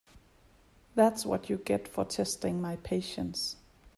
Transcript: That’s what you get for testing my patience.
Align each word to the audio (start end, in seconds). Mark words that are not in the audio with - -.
That’s 0.95 1.27
what 1.27 1.47
you 1.47 1.57
get 1.57 1.87
for 1.87 2.05
testing 2.05 2.59
my 2.59 2.77
patience. 2.77 3.57